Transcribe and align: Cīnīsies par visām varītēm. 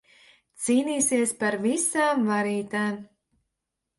Cīnīsies 0.67 1.33
par 1.43 1.57
visām 1.65 2.25
varītēm. 2.31 2.95